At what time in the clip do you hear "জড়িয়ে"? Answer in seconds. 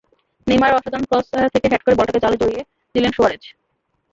2.41-2.61